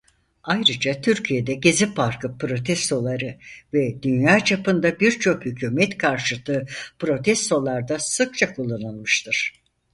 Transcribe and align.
Ayrıca 0.43 1.01
Türkiye'de 1.01 1.53
Gezi 1.53 1.93
Parkı 1.93 2.37
Protestoları 2.37 3.37
ve 3.73 4.03
dünya 4.03 4.39
çapında 4.39 4.99
birçok 4.99 5.45
hükûmet 5.45 5.97
karşıtı 5.97 6.65
protestolarda 6.99 7.99
sıkça 7.99 8.53
kullanılmıştır. 8.53 9.53